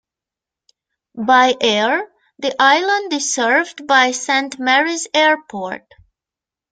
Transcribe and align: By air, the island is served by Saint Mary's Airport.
By 1.23 1.53
air, 1.61 2.07
the 2.39 2.55
island 2.59 3.13
is 3.13 3.31
served 3.35 3.85
by 3.85 4.09
Saint 4.13 4.57
Mary's 4.57 5.07
Airport. 5.13 5.85